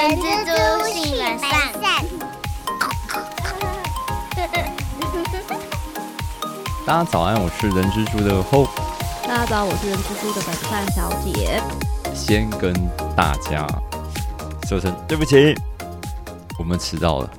[0.00, 1.50] 人蜘蛛性本善。
[6.86, 8.70] 大家早安，我是人蜘蛛的 Hope，
[9.28, 11.62] 大家早，我是人蜘蛛的本善小姐。
[12.14, 12.72] 先跟
[13.14, 13.66] 大家
[14.66, 15.54] 说声对不起，
[16.58, 17.30] 我们迟到了。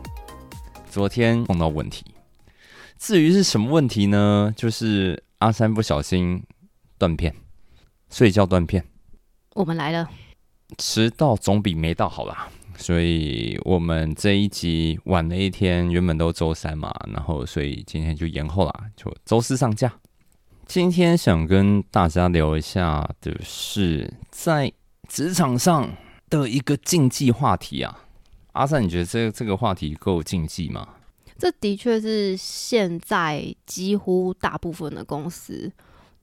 [0.91, 2.13] 昨天碰到问题，
[2.99, 4.53] 至于是什么问题呢？
[4.55, 6.43] 就是阿三不小心
[6.99, 7.33] 断片，
[8.11, 8.85] 睡觉断片。
[9.55, 10.07] 我们来了，
[10.77, 12.49] 迟到总比没到好啦。
[12.77, 19.93] 所以我们这一集晚了一天，原本都周三嘛，然后所以今天就延后啦，就周四上架。
[20.65, 24.71] 今天想跟大家聊一下的是在
[25.07, 25.91] 职场上
[26.29, 28.05] 的一个竞技话题啊。
[28.53, 30.87] 阿三，你觉得这这个话题够竞技吗？
[31.37, 35.71] 这的确是现在几乎大部分的公司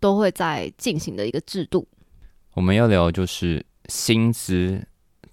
[0.00, 1.86] 都会在进行的一个制度。
[2.54, 4.87] 我们要聊就是薪资。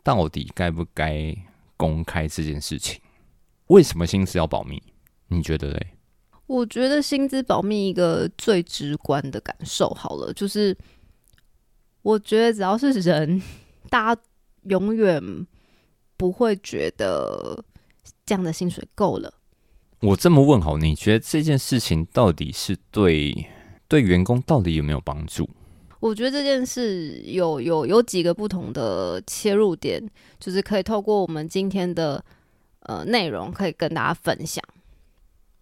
[0.03, 1.35] 到底该不该
[1.75, 2.99] 公开这件事情？
[3.69, 4.79] 为什么薪资要保密？
[5.29, 5.87] 你觉得嘞？
[6.45, 10.77] 我觉得薪资保密一个最直观的感受，好了，就是
[12.03, 13.41] 我觉得只要是人，
[13.89, 14.21] 大家
[14.65, 15.19] 永远
[16.15, 17.65] 不会觉得
[18.27, 19.33] 这样的薪水够了。
[20.01, 23.47] 我这么问好，你觉得这件事情到底是对
[23.87, 25.49] 对员工到底有没有帮助？
[26.05, 30.07] 我觉得这件事有有有几个不同的切入点，
[30.39, 32.23] 就是可以透过我们今天的
[32.81, 34.63] 呃内容，可以跟大家分享。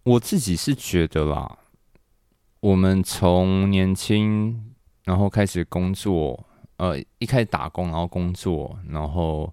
[0.02, 1.60] 我自己是觉得啦，
[2.60, 9.50] 我们从年轻然后开始工作，呃，一开始打工，然后工作，然后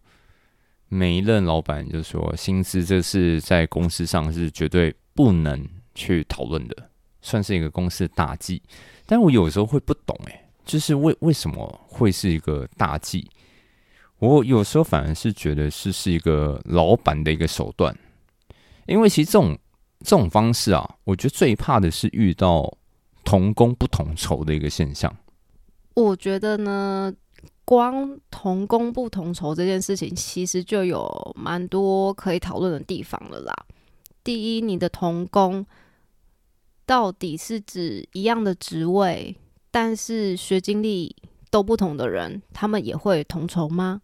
[0.89, 6.89] 每一任老板就说薪资这是在公司上是绝对不能去讨论的，
[7.22, 8.61] 算是一个公司大忌。
[9.05, 10.50] 但我有时候会不懂，哎。
[10.66, 13.28] 就是为为什么会是一个大忌？
[14.20, 17.98] 我有时候反而是觉得是是一个老板的一个手段，
[18.86, 19.58] 因为其实这种
[20.04, 22.71] 这种方式啊，我觉得最怕的是遇到
[23.23, 25.11] 同工不同酬的一个现象。
[25.95, 27.11] 我觉得呢，
[27.66, 33.54] 光同工不同酬这件事情，其实就有蛮多可以讨论的地方了啦。
[34.23, 35.66] 第一，你的同工
[36.86, 39.36] 到底是指一样的职位？
[39.71, 41.15] 但是学经历
[41.49, 44.02] 都不同的人，他们也会同酬吗？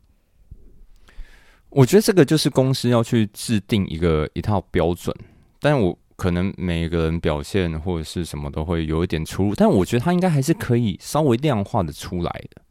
[1.70, 5.14] 我觉得这个就是公司要去制定一个一套标准，
[5.60, 12.62] 但我可能每个人表现或者是什么都会有一点出入，但我觉得他应该还是可以稍微量化的出来的。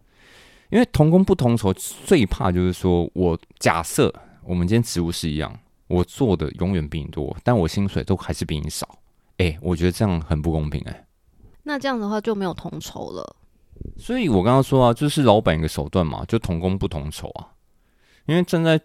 [0.71, 8.99] 因为同工不同酬，最怕就是说我假设我们今天职务是一样，我做的永远比你多，但我薪水都还是比你少，
[9.37, 11.06] 哎，我觉得这样很不公平，哎。
[11.69, 13.37] 那这样的话就没有同酬了，
[13.99, 17.49] 所以我刚刚说啊，就是老板一个手段嘛，就同工不同酬啊。
[18.27, 18.81] 因为站在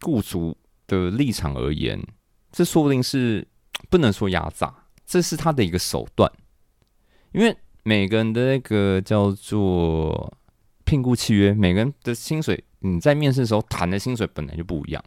[0.00, 0.56] 雇主
[0.86, 2.02] 的立场而言，
[2.50, 3.46] 这说不定是
[3.90, 6.32] 不能说压榨，这是他的一个手段。
[7.32, 10.32] 因为每个人的那个叫做
[10.84, 15.04] 聘雇契约，每个人的薪水，你在面试的时候谈的薪水本来就不一样。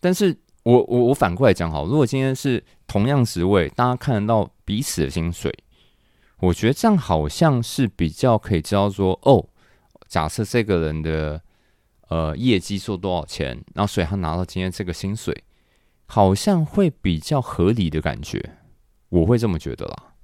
[0.00, 5.56] 但是我我我反过来讲好，如果今天是同样职位，大家看得到彼此的薪水。
[6.40, 9.44] 我觉得这样好像是比较可以知道说，哦，
[10.06, 11.40] 假设这个人的
[12.08, 15.42] 呃业绩做多少钱，然后所以他拿到今天这个薪水，
[16.06, 18.40] 好像会比较合理的感觉，
[19.08, 20.14] 我会这么觉得啦。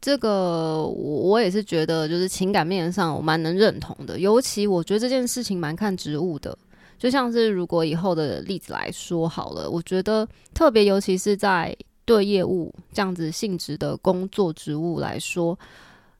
[0.00, 6.56] 这个我我也是觉得，就是情感面上我蛮能认同的，尤其我觉得这件事情蛮看职务的，
[6.98, 11.76] 就像是如果以后的例子来说好了，我觉得特别尤其是在。
[12.08, 15.58] 对业务这样子性质的工作职务来说，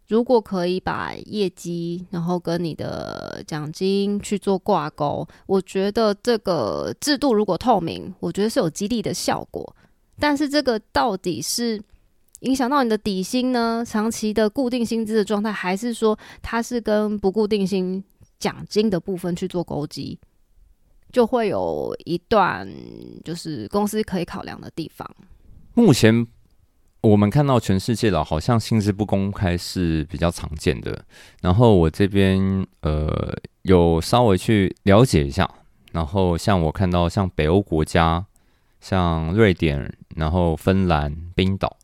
[0.06, 9.74] 如果可以把业绩，然后跟你的奖金去做挂钩，我觉得这个制度如果透明，我觉得是有激励的效果。
[10.18, 11.82] 但是这个到底是
[12.40, 13.82] 影响到你的底薪呢？
[13.86, 18.04] 长期的固定薪资的状态，还是说它是跟不固定薪
[18.38, 20.18] 奖金的部分去做勾稽，
[21.10, 22.68] 就会有一段
[23.24, 25.08] 就是公司可以考量的地方。
[25.78, 26.26] 目前
[27.02, 31.04] 我们看到全世界了，好像薪资不公开是比较常见的。
[31.40, 33.32] 然后我这边呃
[33.62, 35.48] 有稍微去了解一下，
[35.92, 38.26] 然后像我看到像北欧国家，
[38.80, 41.76] 像瑞典，然后芬兰、冰岛，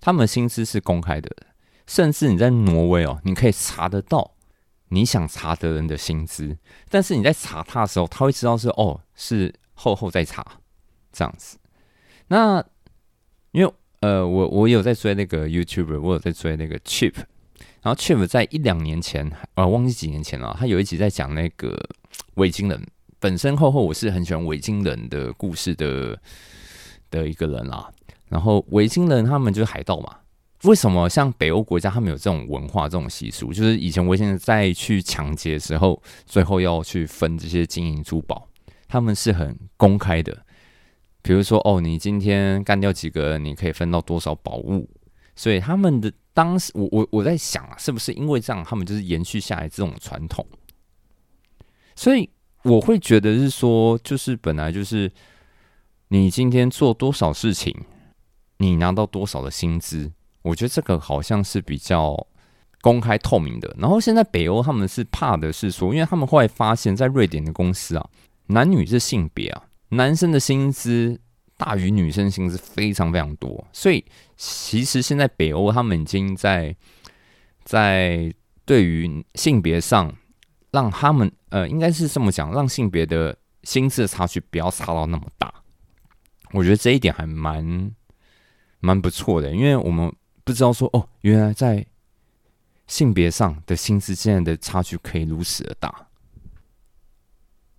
[0.00, 1.30] 他们薪资是公开的，
[1.86, 4.32] 甚至你在挪威哦，你可以查得到
[4.88, 6.56] 你想查的人的薪资，
[6.88, 10.42] 但是你在查他的时候，他会知道是哦是后后再查
[11.12, 11.58] 这样子。
[12.28, 12.64] 那
[13.56, 17.14] 因为呃，我我有在追那个 YouTuber，我有在追那个 Chip，
[17.80, 21.74] 然后 Chip 在一两年前，呃，忘记几年前了，他有一集在讲那个
[22.34, 22.78] 维京人
[23.18, 26.20] 本身厚厚我是很喜欢维京人的故事的
[27.10, 27.90] 的一个人啦。
[28.28, 30.14] 然后维京人他们就是海盗嘛。
[30.64, 33.54] 为什么像北欧国家他们有这种文化、这种习俗？
[33.54, 38.46] 就是以前维京人在去抢劫的时候，最后要去分这些金银珠宝，
[38.86, 40.44] 他们是很公开的。
[41.26, 44.88] 比如说，哦，你今天干掉几个人，你可以分到多少宝物。
[45.34, 50.46] 所以他们的当时，我我我在想啊，是不是因为这样，他们就是延续下来这种传统？
[51.96, 52.30] 所以
[52.62, 55.10] 我会觉得是说，就是本来就是
[56.08, 57.74] 你今天做多少事情，
[58.58, 60.12] 你拿到多少的薪资。
[60.42, 62.24] 我觉得这个好像是比较
[62.80, 63.74] 公开透明的。
[63.76, 68.08] 然后现在北欧他们是怕的是说，因为他们后来发现，在瑞典的公司啊，
[68.46, 71.20] 男女是性别啊，男生的薪资
[71.56, 73.66] 大于女生薪资非常非常多。
[73.72, 74.04] 所以
[74.36, 76.74] 其实现在北欧他们已经在
[77.64, 78.32] 在
[78.64, 80.14] 对于性别上，
[80.70, 85.52] 让他们呃，应该是这么讲，让性别的薪资差距不要差到那么大。
[86.52, 87.90] 我觉得这一点还蛮
[88.80, 90.12] 蛮不错的，因为我们。
[90.44, 91.84] 不知道说哦，原来在
[92.86, 96.05] 性别上的薪资现在的差距可以如此的大。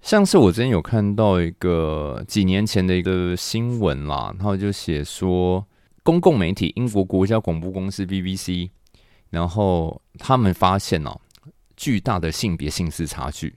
[0.01, 5.65] 像是我之前有看到一个几年前的一个新闻啦，然后就写说
[6.03, 8.69] 公共媒体英国国家广播公司 BBC，
[9.29, 11.19] 然后他们发现哦，
[11.75, 13.55] 巨大的性别薪资差距，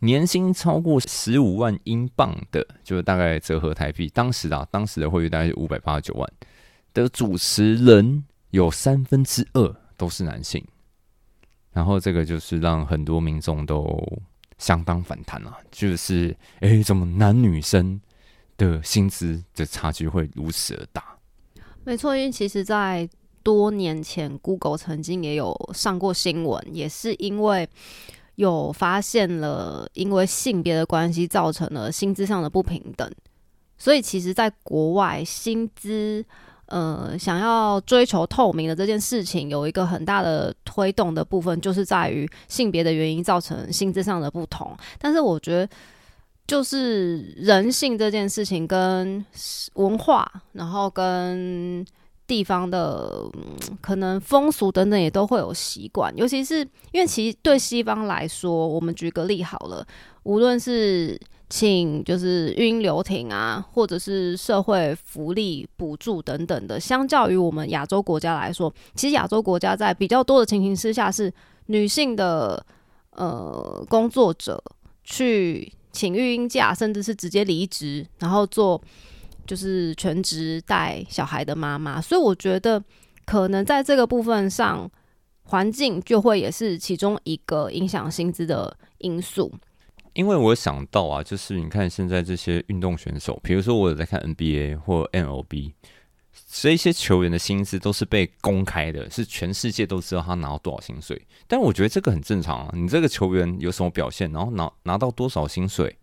[0.00, 6.32] 年薪超过十五万英镑的，就是大概折合台币，当时啊，当时的汇率大概是五百八十九万
[6.92, 8.24] 的主持人。
[8.50, 10.64] 有三分之二都是男性，
[11.72, 13.84] 然后这个就是让很多民众都
[14.58, 18.00] 相当反弹了，就是哎，怎么男女生
[18.56, 21.02] 的薪资的差距会如此的大？
[21.84, 23.08] 没错，因为其实，在
[23.42, 27.68] 多年前，Google 曾经也有上过新闻，也是因为
[28.36, 33.10] 有发现了因为性别的关系造成了薪资上的不平等，
[33.78, 36.24] 所以其实，在国外薪资。
[36.66, 44.76] 呃，想要追求透明的这件事情，有一个很大的推动的部分，就是在于性别的原因造成薪资上的不同。
[44.98, 45.68] 但是我觉得，
[46.46, 49.24] 就是人性这件事情跟
[49.74, 51.86] 文化，然后跟
[52.26, 53.24] 地方的
[53.80, 56.12] 可能风俗等等，也都会有习惯。
[56.16, 56.60] 尤其是
[56.90, 59.86] 因为其实对西方来说，我们举个例好了，
[60.24, 61.16] 无论是。
[61.48, 71.32] 请就是运流停啊，或者是社会福利补助等等的，相较于我们亚洲国家来说，其实亚洲国家在比较多的情形之下，是
[71.66, 72.64] 女性的
[73.10, 74.60] 呃工作者
[75.04, 78.82] 去请育婴假，甚至是直接离职，然后做
[79.46, 82.00] 就是全职带小孩的妈妈。
[82.00, 82.82] 所以我觉得，
[83.24, 84.90] 可能在这个部分上，
[85.44, 89.52] 环境就会也是其中一个影响薪资的因素。
[90.16, 95.72] 因为我想到啊，就是你看现在这些运动选手，比如说我有在看 NBA 或 MLB，
[96.50, 101.20] 这些球员的薪资都是被公开的，是全世界都知道他拿到多少薪水。
[101.46, 105.98] 但我觉得这个很正常啊，你这个球员有什么表现，然后拿拿到多少薪水，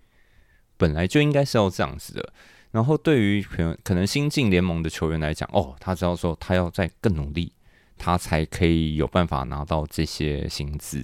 [0.78, 2.34] 本来就应该是要这样子的。
[2.70, 7.52] 然后对于可能可能新进联盟的球员来讲，哦，他知道说他要再更努力，
[7.98, 11.04] 他才可以有办法拿到这些薪资。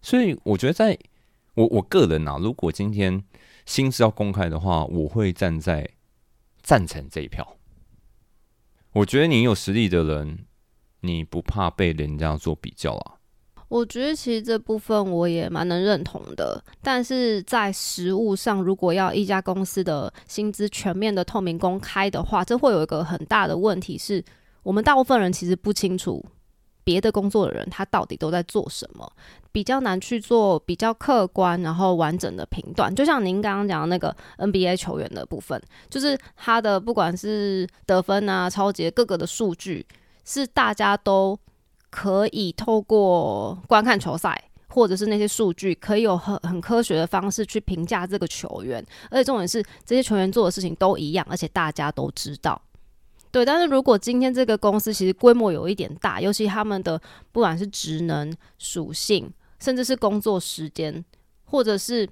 [0.00, 0.98] 所以我觉得在
[1.54, 3.22] 我我个人啊，如果今天
[3.64, 5.88] 薪资要公开的话，我会站在
[6.62, 7.56] 赞成这一票。
[8.92, 10.46] 我觉得你有实力的人，
[11.00, 13.14] 你不怕被人家做比较啊。
[13.68, 24.22] 我觉得其实这部分我也蛮能认同的，但是在实物上，如果要一家公司的薪资全面的透明公开的话，这会有一个很大的问题，是
[24.62, 26.24] 我们大部分人其实不清楚。
[26.84, 29.10] 别的工作的人，他到底都在做什么？
[29.54, 32.92] 比较难去做比较客观然后完整的评断。
[32.92, 39.86] 就像您刚刚讲的那个 NBA 球员的部分，就是他的不管是得分啊、超级各个的数据，
[40.24, 41.38] 是大家都
[41.88, 48.84] 可以透过观看球赛或者是那些数据，可以有很很科学的方式去评价这个球员。
[49.08, 52.60] 而且重点是，这些球员做的事情都一样，而且大家都知道。
[53.30, 59.32] 对，但是如果今天这个公司其实规模有一点大，尤其他们的不管是职能属性，
[59.64, 61.02] 甚至是工作时间，
[61.44, 62.06] 或者是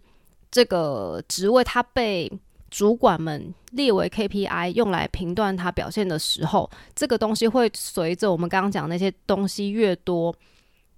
[0.50, 2.32] 这个职位，它被
[2.70, 10.34] 主管们列为 KPI 用来评断他表现的时候，这个东西会随着我们刚刚讲那些东西越多，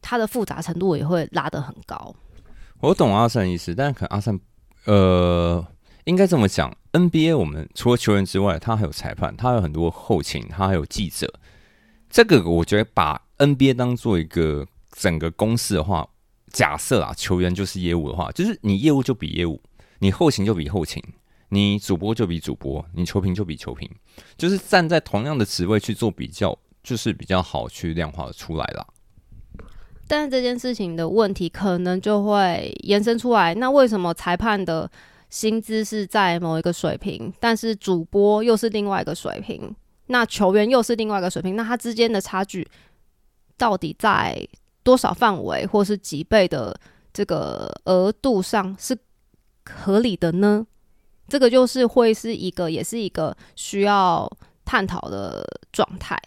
[0.00, 2.14] 它的复杂程度也会拉得很高。
[2.80, 4.38] 我懂阿善意思，但可能阿善
[4.84, 5.66] 呃。
[6.04, 11.32] 应该这么讲，NBA 我们除了球员之外，他还有裁判，他有很多后勤，他还有记者。
[12.11, 16.06] 这个我觉得把 NBA 当做一个整个公司的话，
[16.54, 19.61] 假设啊，球员就是业务的话，就是你业务就比业务，
[19.99, 21.02] 你后勤就比后勤，
[21.49, 23.90] 你主播就比主播，你球评就比球评，
[24.37, 28.87] 就是站在同样的职位去做比较，就是比较好去量化出来啦。
[30.06, 34.88] 但是这件事情的问题可能就会延伸出来，那为什么裁判的
[35.30, 39.75] 薪资是在某一个水平，但是主播又是另外一个水平，
[40.06, 42.64] 那球员又是另外一个水平，那它之间的差距
[43.56, 44.46] 到底在
[44.84, 46.78] 多少范围，或是几倍的
[47.12, 48.96] 这个额度上是
[49.64, 50.64] 合理的呢？
[51.26, 54.30] 这个就是会是一个，也是一个需要
[54.64, 56.20] 探讨的状态。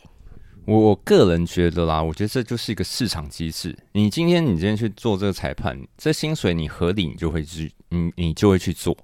[0.66, 3.78] 我我个人觉得啦，我觉得这就是一个市场机制。
[3.94, 8.98] 你今天你今天去做这个裁判，这薪水你合理，你就会去，你你就会去做。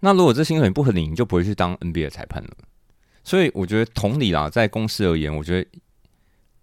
[0.00, 2.50] 那如果这薪水不合理，你就不会去当 NBA 裁判了。
[3.24, 5.70] 所以我觉得同理啦，在公司而言，我觉得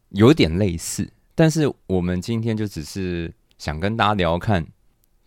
[0.09, 1.09] 有点类似。
[1.39, 4.67] 但是我们今天就只是想跟大家聊看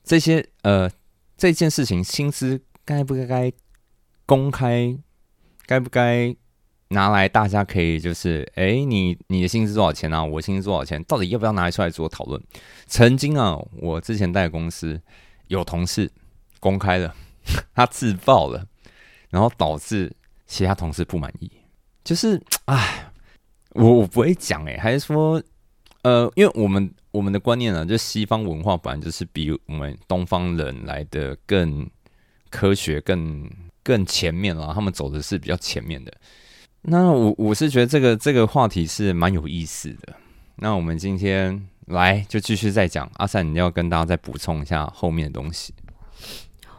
[0.05, 0.87] 这些呃
[1.39, 3.51] 这件事情，薪资该不该
[4.27, 4.95] 公开，
[5.65, 6.37] 该不该？
[6.89, 10.23] 拿来，大家可以就是，哎，你你的薪资多少钱啊？
[10.23, 11.03] 我薪资多少钱？
[11.05, 12.39] 到底要不要拿出来做讨论？
[12.87, 15.01] 曾经啊，我之前带公司
[15.47, 16.11] 有同事
[16.61, 17.17] 公开了，
[17.75, 18.67] 他自爆了，
[19.31, 20.15] 然后导致
[20.47, 21.51] 其他同事不满意。
[22.05, 23.11] 就是，哎，
[23.71, 25.43] 我我不会讲，哎，还是说，
[26.03, 31.89] 呃，因为我们我们的观念呢，就西方文化本来就是比我们东方人来的更
[32.51, 33.49] 科学、更
[33.83, 36.13] 更前面了，他们走的是比较前面的。
[36.83, 40.15] 那我我是觉得这个这个话题是蛮有意思的。
[40.57, 43.11] 那我们今天来就继续再讲。
[43.15, 45.73] 阿善，你要跟大家再补充一下后面的东西。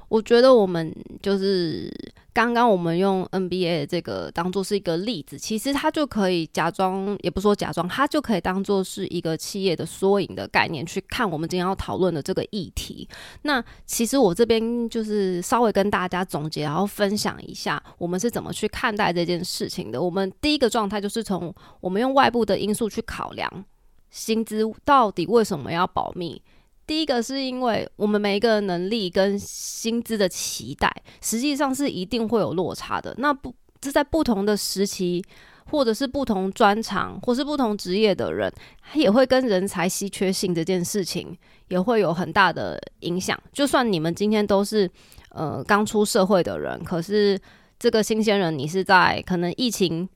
[0.09, 1.91] 我觉得我们就是
[2.33, 13.07] 刚刚我们用 NBA 这个当做是一个例子，其实它就可以假装，也不说假装，它就可以当做是一个企业的缩影的概念去看我们今天要讨论的这个议题。
[13.43, 20.01] 那其实我这边就是稍微跟大家总结，然后分享一下我们是怎么去看待这件事情的。
[20.01, 23.65] 我们第一个状态就是从我们用外部的因素去考量
[24.09, 26.41] 薪资到底为什么要保密。
[26.85, 33.15] 第一个是因为我们每一个能力跟薪资的期待，实际上是一定会有落差的。
[33.17, 35.23] 那不这在不同的时期，
[35.71, 41.37] 或者是不同专长，或是不同职业的人，他也会跟人才稀缺性这件事情
[41.69, 43.37] 也会有很大的影响。
[43.51, 44.89] 就算你们今天都是
[45.29, 47.39] 呃刚出社会的人，可是
[47.79, 50.07] 这个新鲜人，你是在可能疫情。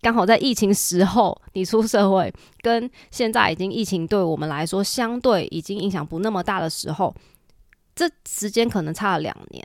[0.00, 7.14] 刚好在疫情时候，你出社会，跟现在已经疫情对我们来说相对已经影响不那么大的时候，
[7.94, 9.64] 这时间可能差了两年。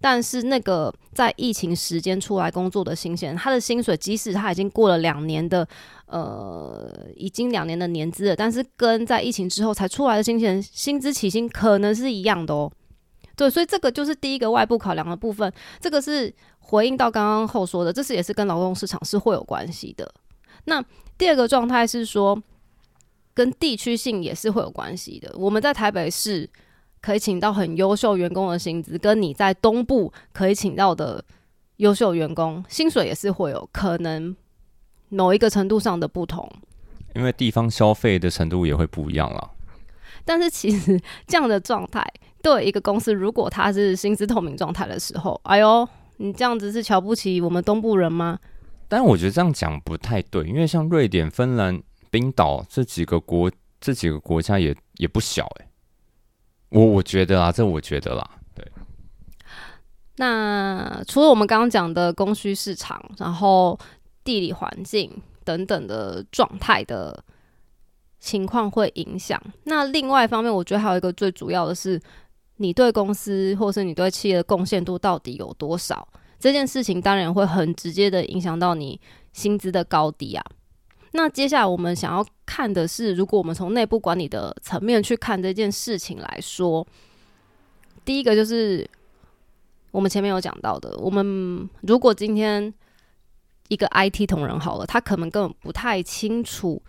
[0.00, 5.66] 但是那个在疫情时间出来工作的新鲜，他的薪水即使他已经过了两年的
[6.06, 12.70] 呃，已经两年的年资了，但是跟在疫情之后才出来的新鲜人薪资起薪可能是一样的哦。
[13.38, 16.30] 对，所以这个就是第一个外部考量的部分，这个是。
[16.70, 20.06] 回应到刚刚后说的，这是也是跟劳动市场是会有关系的。
[20.66, 20.84] 那
[21.16, 22.38] 第二个状态是说，
[23.32, 25.32] 跟地区性也是会有关系的。
[25.38, 26.46] 我们在台北市
[27.00, 31.24] 可以请到很优秀员工的薪资，跟你在东部可以请到的
[31.76, 34.36] 优秀员工薪水也是会有可能
[35.08, 36.46] 某一个程度上的不同。
[37.14, 39.52] 因为地方消费的程度也会不一样了。
[40.26, 42.04] 但是其实这样的状态，
[42.42, 45.88] 对一个公司，如果它是薪资透明状态的时候，哎呦。
[46.20, 48.40] 你这样子是瞧不起我们东部人吗？
[48.88, 51.80] 但我觉得这样讲不太对，因为像瑞典、芬兰、
[52.10, 53.48] 冰岛这几个国，
[53.80, 55.68] 这几个国家也也不小哎。
[56.70, 58.66] 我我觉得啊，这我觉得啦，对。
[60.16, 63.78] 那除了我们刚刚讲的供需市场，然后
[64.24, 67.22] 地理环境等等的状态的
[68.18, 72.00] 情况会影响，那另外一方面，我觉得还有一个最主要的是。
[72.58, 76.06] 你对公司或是你对企业的贡献度到底有多少？
[76.38, 79.00] 这件事情当然会很直接的影响到你
[79.32, 80.44] 薪资的高低啊。
[81.12, 86.86] 那接下来我们想要看的是，如果我们从内部管理的层面去看这件事情来说，
[88.04, 88.88] 第一个就是
[89.90, 92.72] 我们前面有讲到的，我们如果今天
[93.68, 96.80] 一个 IT 同仁好了，他可能根本不太清楚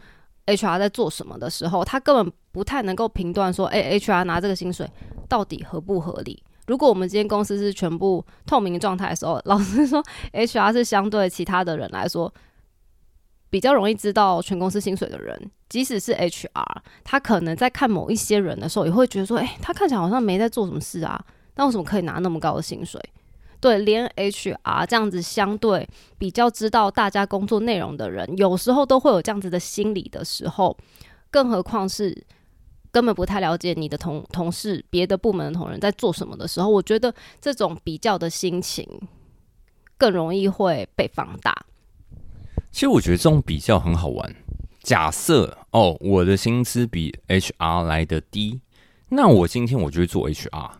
[0.49, 4.89] HR 在做什么的时候，他根本不太能够评断说，哎，HR 拿这个薪水。
[5.29, 6.41] 到底合不合理？
[6.65, 10.03] 如果我们今天公司是全部透明状态的时候，老实说
[10.33, 12.33] ，HR 是相对其他的人来说
[13.51, 15.51] 比较容易知道全公司薪水的人。
[15.69, 16.47] 即使是 HR，
[17.03, 21.23] 他可能在看某一些人的时候，也会觉得说：“哎，他看起来好像没在做什么事啊，
[21.57, 22.99] 那为什么可以拿那么高的薪水？”
[23.61, 25.87] 对，连 HR 这样子相对
[26.17, 30.77] 比较知道大家工作内容的人，有时候都会有这样子的心理的时候，
[31.29, 32.25] 更何况是。
[32.91, 38.83] 根本不太了解你的同同事、别的部门的同仁在做什么的时候，我觉得这种比较的心情
[39.95, 41.55] 更容易会被放大。
[42.71, 44.35] 其实我觉得这种比较很好玩。
[44.81, 48.59] 假设哦，我的薪资比 HR 来的低，
[49.09, 50.71] 那我今天我就会做 HR。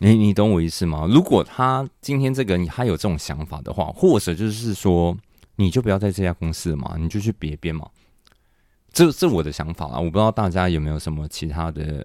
[0.00, 1.06] 你你懂我意思吗？
[1.08, 5.16] 如果他今天这个他有这种想法的话，或者就是说，
[5.56, 7.88] 你就不要在这家公司嘛，你就去别边嘛。
[8.92, 12.04] 这这我的想法啦，我不知道大家有没有什么其他的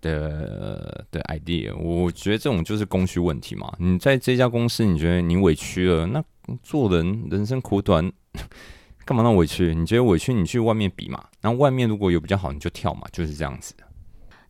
[0.00, 1.76] 的的 idea。
[1.76, 3.72] 我觉得这种就是供需问题嘛。
[3.78, 6.24] 你在这家公司，你觉得你委屈了，那
[6.62, 8.12] 做人人生苦短，
[9.04, 9.74] 干嘛那么委屈？
[9.74, 11.24] 你觉得委屈，你去外面比嘛。
[11.40, 13.74] 然后外面如果有比较好，你就跳嘛，就是这样子。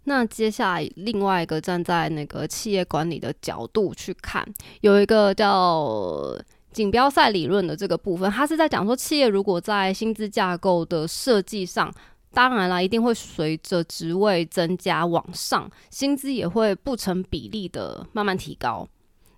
[0.04, 4.46] 那接下来另外一个站在那个企业管理的角度去看，
[4.80, 6.36] 有一个叫
[6.72, 11.92] 锦标赛理论的这个部分，它是在讲说，企业如果在薪资架构的设计上，
[12.32, 18.88] 当然啦，一定会随着职位增加往上，薪资也会不成比例的慢慢提高。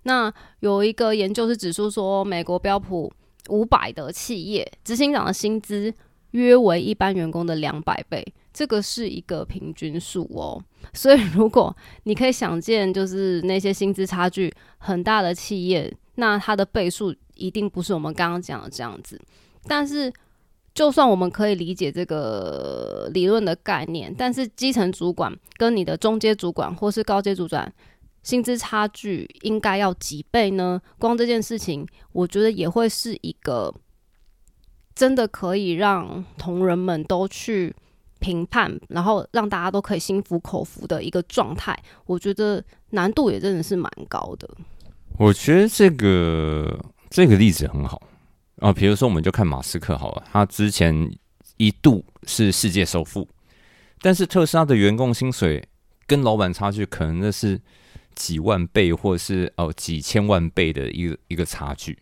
[0.03, 3.11] 那有一个研究是指出说，美国标普
[3.49, 5.93] 五百的企业执行长的薪资
[6.31, 8.25] 约为一般员工的两百倍。
[8.55, 19.19] 这个是一个平均数哦，所以如果你可以想见，就是那些薪资差距很大的企业，那它的倍数一定不是我们刚刚讲的这样子。
[19.67, 20.09] 但是，
[20.73, 27.69] 就算我们可以理解这个理论的概念，但是基层主管跟你的中阶主管或是高阶主管
[28.23, 30.81] 薪资差距应该要几倍呢？
[30.97, 33.75] 光这件事情，我觉得也会是一个
[34.95, 37.75] 真的可以让同仁们都去。
[38.19, 44.49] 评判，然后让大家都可以心服口服的一个状态，我觉得难度也真的是蛮高的。
[45.17, 46.79] 我觉得这个
[47.09, 48.01] 这个例子很好
[48.57, 51.11] 啊，比如说我们就看马斯克好了，他之前
[51.57, 53.27] 一度是世界首富，
[54.01, 55.67] 但是特斯拉的员工薪水
[56.07, 57.59] 跟老板差距可能那是
[58.13, 61.97] 几万倍，或者是哦几千万倍的一个一个差距。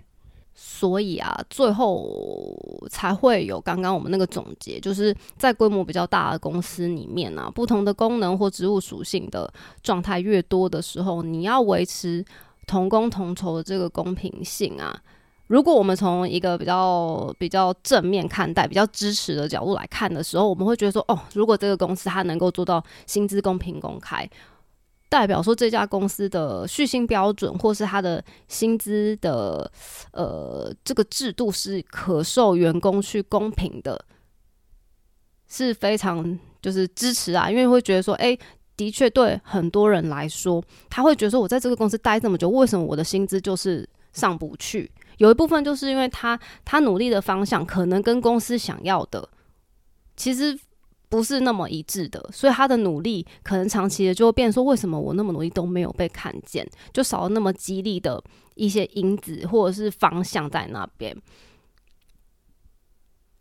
[0.65, 2.57] 所以啊，最后
[2.89, 12.23] 才会有刚刚我们那个总结，就是在规模比较大的公司里面啊，不同的功能或职务属性的状态越多的时候，你要维持
[12.65, 14.97] 同工同酬的这个公平性啊。
[15.47, 24.27] 如果我们从一个比较比较正面看待、比较支持的角度来看的时候，我们会觉得说，哦，如果这个公司它能够做到薪资公平公开。
[25.13, 29.71] 代表说这家公司的续薪标准，或是他的薪资的
[30.11, 34.03] 呃这个制度是可受员工去公平的，
[35.47, 38.35] 是非常就是支持啊，因为会觉得说，哎，
[38.75, 44.91] 的确对很多人来说，他会觉得说我在这个公司待这么久，为什么我的薪资就是上不去？
[45.19, 49.29] 有一部分就是因为他他努力的方向可能跟公司想要的
[50.17, 50.59] 其实。
[51.13, 58.19] 不是那么一致的，所以他的努力可能长期的就会变说，为什么我那么努力都没有被看见，就少了那么激励的
[58.55, 61.15] 一些因子或者是方向在那边。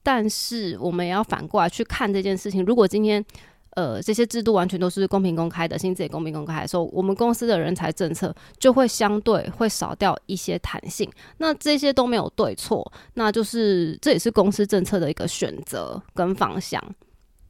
[0.03, 3.25] 但是我们也要反过来去看这件事情，如果今天
[3.71, 11.11] 呃这些制度完全都是公平公开的，薪资也公平公开的时候，我们公司的人才政策就会相对会少掉一些弹性。
[11.39, 16.79] 那这些都没有对错，那就是这也是公司政策的一个选择跟方向。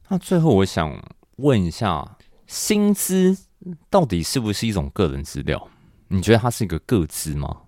[0.09, 1.01] 那最后，我想
[1.37, 3.35] 问一下，薪资
[3.89, 5.69] 到底是不是一种个人资料？
[6.09, 7.61] 你觉得它是一个个资吗？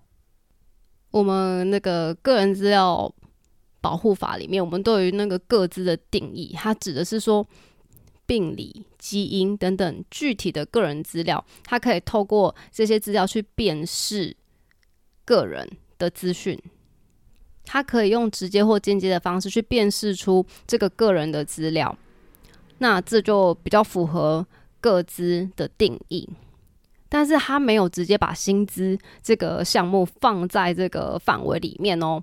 [1.10, 3.12] 我们那个个人资料
[3.80, 7.44] 保护法里面，我们对于那个个资的定义，它指的是说
[8.26, 14.36] 病理、基因等等具体的个人资料，它可以透过这些资料去辨识
[15.24, 15.68] 个人
[15.98, 16.60] 的资讯，
[17.64, 21.96] 它可以用直接或间接的方式去辨识出这个个人的资料。
[22.78, 24.46] 那这就比较符合
[24.80, 26.28] 各资的定义，
[27.08, 32.22] 但是他没有直接把薪资这个项目放在这个范围里面哦。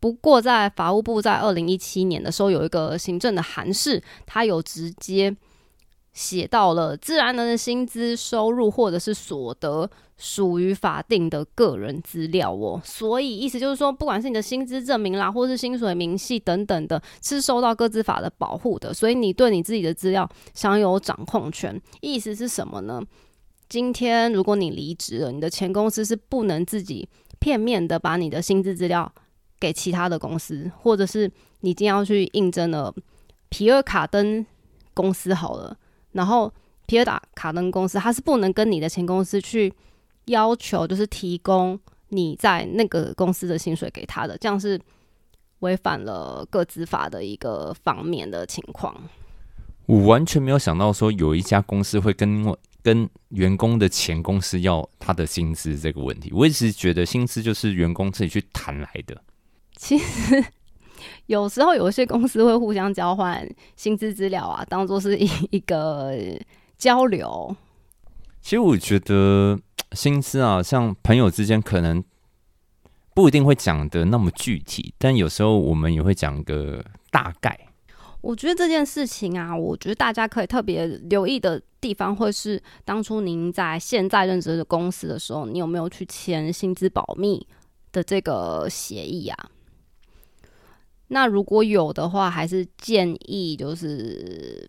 [0.00, 5.36] 不过在法务部在二零一七年的时候有一个行政的函释，他有直接。
[6.18, 21.80] 写到了自然人的薪资收入或者是所得属于法定的个人资料哦，所以意思就是说，不管是你的薪资证明啦，或是薪水明细等等的，是受到各自法的保护的，所以你对你自己的资料享有掌控权。
[22.00, 23.00] 意思是什么呢？
[23.68, 29.12] 今天如果你离职了，你的前公司是不能自己片面的把你的薪资资料
[29.60, 32.92] 给其他的公司，或者是你今天要去应征了
[33.50, 34.44] 皮尔卡登
[34.94, 35.76] 公司好了。
[36.18, 36.52] 然后
[36.86, 39.72] 皮尔达卡登公司，它是不能跟你的前公司去
[40.24, 41.78] 要求，就是提供
[42.08, 44.80] 你在那个公司的薪水给他的，这样是
[45.60, 48.92] 违反了个资法的一个方面的情况。
[49.86, 56.30] 我完全没有想到说有一家公司会跟我跟员工的前公司要他的薪资这个问题。
[56.34, 59.22] 我一直觉得薪资就是员工自己去谈来的。
[59.76, 60.44] 其实
[61.26, 66.14] 有时候有些公司会互相交换薪资资料啊，当做是一 一个
[66.76, 67.54] 交流。
[68.40, 69.58] 其实我觉得
[69.92, 72.02] 薪资啊，像朋友之间可能
[73.14, 77.58] 不一定会讲的那么具体，但有时候我们也会讲个大概。
[78.20, 87.46] 我觉得这件事情啊，我觉得大家可以特别留意的地方，会是当初您在现在任职的公司的时候，你有没有去签薪资保密
[87.92, 89.50] 的这个协议啊？
[91.08, 94.68] 那如果有的话，还是建议就是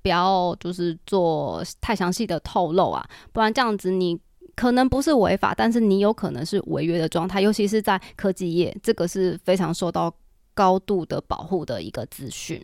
[0.00, 4.18] 不要就是做太详细的透露啊，不然这样子你
[4.56, 10.12] 可能不是违法，但是你有可能是违约的状态，尤其是在科技业，这个是非常受到
[10.54, 12.60] 高度的保护的一个资讯。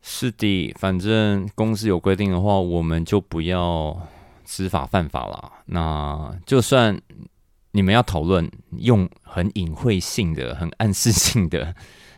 [0.00, 3.96] 是的，反正公司有规定的话，我们就不要
[4.44, 5.52] 知法犯法了。
[5.66, 7.00] 那就算
[7.70, 11.74] 你们要讨论用很隐晦性的、很暗示性的。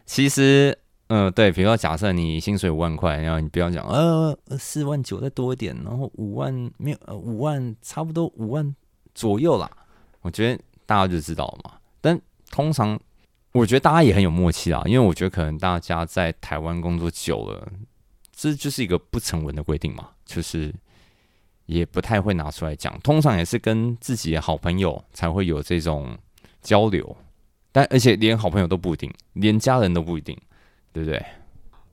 [0.06, 8.74] 其实，嗯，对，比如说，假设你薪水五万块，然后你不要讲，呃，四万九再多一点，然后五万没有，呃，五万差不多五万
[9.14, 9.70] 左右啦。
[10.20, 11.78] 我觉得大家就知道了嘛。
[12.00, 13.00] 但通常，
[13.52, 17.66] 我觉得大家也很有默契啦，因为我觉得可能大家在台湾工作久了，
[18.34, 20.74] 这就是一个不成文的规定嘛，就是
[21.66, 22.98] 也不太会拿出来讲。
[23.00, 26.18] 通常也是跟自己的好朋友才会有这种
[26.60, 27.16] 交流。
[27.74, 30.38] 但而且连好朋友都不一定，连家人都不一定，
[30.92, 31.20] 对不对？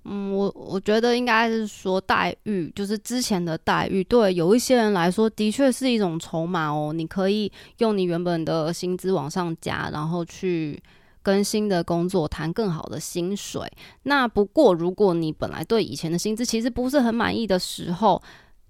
[0.04, 6.94] 嗯，我我觉得应该是说待遇，就是之前的待遇，对有一些人来说，的确是一种筹码哦。
[6.94, 10.80] 你可以用你原本的薪资往上加，然后去
[11.24, 13.68] 跟新的工作谈更好的薪水。
[14.04, 18.22] 那不过，如果你本来对以前的薪资其实不是很满意的时候，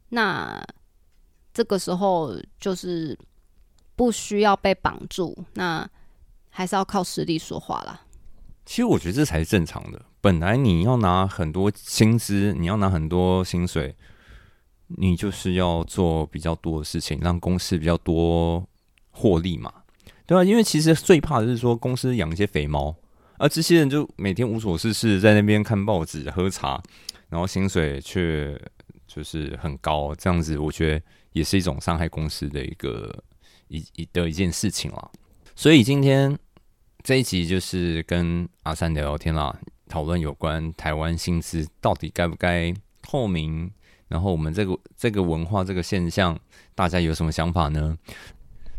[0.10, 0.62] 那
[1.54, 3.18] 这个时候就是
[3.98, 5.38] 不需要被绑住。
[5.54, 5.86] 那
[6.52, 8.02] 还是要靠实力说话啦。
[8.64, 10.00] 其实我觉得这才是正常的。
[10.22, 13.96] 本来你要拿很多薪资，你要拿很多薪水，
[14.86, 18.64] 你就是要做比较多的事情，让公司比较多
[19.10, 19.74] 获利嘛，
[20.28, 20.44] 对吧？
[20.44, 22.96] 因为其实最怕的是说公司养一些肥猫，
[23.40, 26.82] 而这些人就每天无所事事，在那边看报纸、喝茶，
[27.30, 28.56] 然后薪水却
[29.08, 33.24] 就是很高，这样子我觉得也是一种伤害公司的一个
[33.70, 35.12] 一一的一件事情了。
[35.62, 36.36] 所以今天
[37.04, 39.56] 这一集就是跟阿三聊聊天啦，
[39.88, 43.72] 讨论有关台湾薪资到底该不该透明，
[44.08, 46.36] 然后我们这个这个文化这个现象，
[46.74, 47.96] 大家有什么想法呢？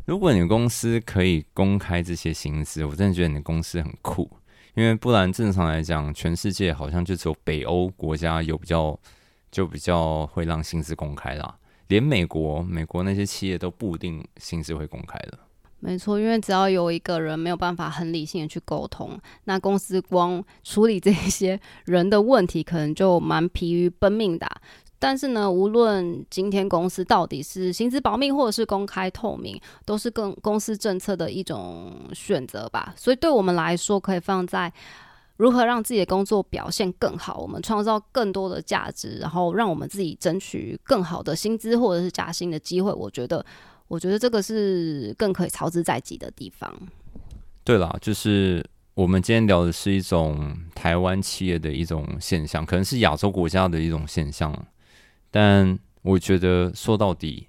[0.07, 4.29] 如果你的公司可以公开这些薪资，我真的觉得你的公司很酷，
[4.75, 8.99] 因为不然正常来讲，全世界好像就只有北欧国家有比较
[9.53, 15.39] 就比较会让薪资公开啦，连美国美国那些企业都不一定薪资会公开的。
[15.85, 24.47] 没错，因为只要有一个人没有办法很理性的去沟通，那公司光处理这些人的问题，可能就蛮疲于奔命的。
[25.01, 32.95] 但是呢，无论今天公司到底是薪资保密或者是公开透明，都是更公司政策的一种选择吧。
[32.97, 34.73] 所以对我们来说，可以放在
[35.37, 42.93] 如何让自己的工作表现更好，我们创造更多的价值，然后让我们自己争取更好的薪资或者是加薪的机会。
[42.93, 43.45] 我觉得。
[43.93, 46.75] 我觉得这个是更可以操之在己的地方。
[47.63, 54.51] 对啦，就是我们今天聊的是一种台湾企业的一种现象，可能是亚洲国家的一种现象。
[55.31, 57.47] 但我觉得说到底，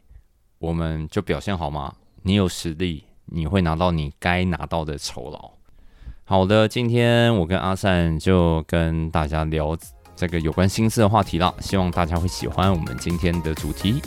[0.59, 1.95] 我们就表现好吗？
[2.23, 5.49] 你有实力，你会拿到你该拿到的酬劳。
[6.25, 9.77] 好的，今天我跟阿善就跟大家聊
[10.13, 14.01] 这个有关薪资的话题了，希望大家会喜欢我们今天的主题。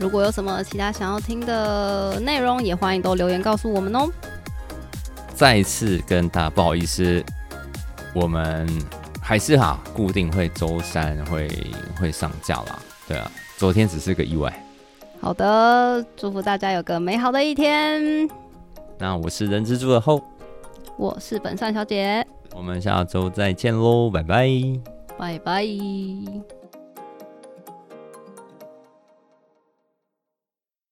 [0.00, 4.08] 如果有什么其他想要听的内容，也欢迎都留言告诉我们哦。
[5.34, 7.22] 再次跟大家不好意思，
[8.14, 8.66] 我们
[9.20, 11.48] 还是哈固定会周三会
[12.00, 12.78] 会上架啦。
[13.06, 14.50] 对啊，昨天只是个意外。
[15.20, 18.26] 好的，祝福大家有个美好的一天。
[18.98, 20.22] 那我是人蜘蛛的后，
[20.96, 24.48] 我是本善小姐，我们下周再见喽，拜拜，
[25.18, 26.59] 拜拜。